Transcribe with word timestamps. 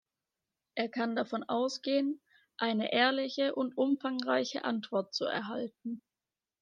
Er 0.73 0.89
kann 0.89 1.15
davon 1.15 1.43
ausgehen, 1.43 2.23
eine 2.57 2.91
ehrliche 2.91 3.53
und 3.53 3.77
umfangreiche 3.77 4.63
Antwort 4.65 5.13
zu 5.13 5.25
erhalten. 5.25 6.01